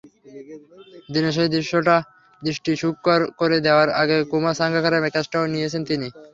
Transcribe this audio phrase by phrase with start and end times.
[1.09, 1.95] দিনের শেষ দৃশ্যটা
[2.41, 6.11] দৃষ্টিসুখকর করে দেওয়ার আগে কুমার সাঙ্গাকারার ক্যাচটাও নিয়েছেন তিনিই।